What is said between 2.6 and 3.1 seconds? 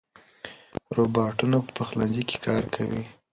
کوي.